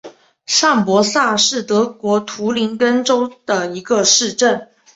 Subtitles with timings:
[0.47, 4.67] 上伯萨是德国图林根州的一个市镇。